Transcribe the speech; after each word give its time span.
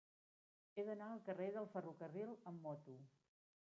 He 0.79 0.85
d'anar 0.87 1.11
al 1.17 1.23
carrer 1.29 1.51
del 1.59 1.71
Ferrocarril 1.77 2.37
amb 2.53 2.69
moto. 2.69 3.03